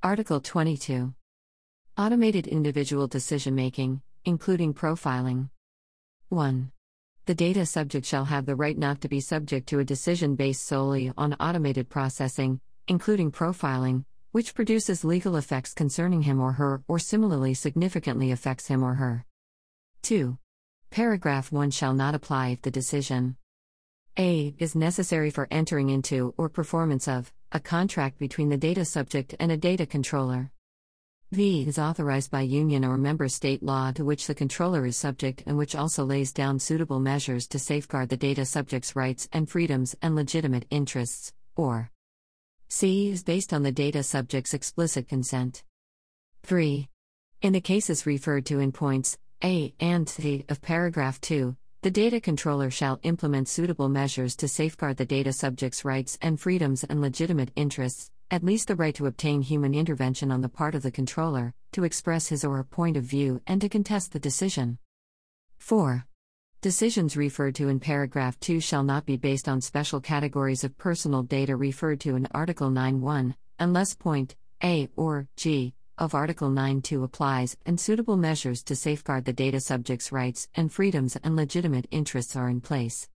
[0.00, 1.12] Article 22.
[1.96, 5.50] Automated individual decision making, including profiling.
[6.28, 6.70] 1.
[7.26, 10.64] The data subject shall have the right not to be subject to a decision based
[10.64, 17.00] solely on automated processing, including profiling, which produces legal effects concerning him or her or
[17.00, 19.26] similarly significantly affects him or her.
[20.02, 20.38] 2.
[20.90, 23.36] Paragraph 1 shall not apply if the decision
[24.16, 29.34] a is necessary for entering into or performance of a contract between the data subject
[29.40, 30.50] and a data controller.
[31.32, 35.42] V is authorized by union or member state law to which the controller is subject
[35.46, 39.96] and which also lays down suitable measures to safeguard the data subject's rights and freedoms
[40.02, 41.90] and legitimate interests, or
[42.68, 45.64] C is based on the data subject's explicit consent.
[46.42, 46.88] 3.
[47.40, 51.56] In the cases referred to in points A and C of paragraph 2,
[51.88, 56.84] the data controller shall implement suitable measures to safeguard the data subject's rights and freedoms
[56.84, 60.82] and legitimate interests, at least the right to obtain human intervention on the part of
[60.82, 64.76] the controller, to express his or her point of view, and to contest the decision.
[65.56, 66.04] 4.
[66.60, 71.22] Decisions referred to in paragraph 2 shall not be based on special categories of personal
[71.22, 77.56] data referred to in Article 9.1, unless point A or G of Article 9.2 applies,
[77.66, 82.48] and suitable measures to safeguard the data subject's rights and freedoms and legitimate interests are
[82.48, 83.06] in place.